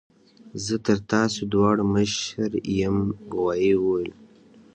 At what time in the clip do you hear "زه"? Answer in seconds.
0.65-0.75